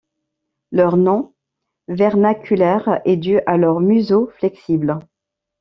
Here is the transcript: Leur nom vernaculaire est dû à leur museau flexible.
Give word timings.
Leur 0.71 0.97
nom 0.97 1.31
vernaculaire 1.87 3.01
est 3.05 3.17
dû 3.17 3.39
à 3.45 3.57
leur 3.57 3.81
museau 3.81 4.31
flexible. 4.39 4.97